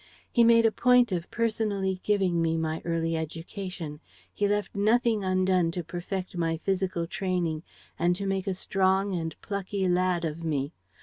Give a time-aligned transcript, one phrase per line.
[0.31, 3.99] He made a point of personally giving me my early education.
[4.33, 7.61] He left nothing undone to perfect my physical training
[7.99, 10.73] and to make a strong and plucky lad of me.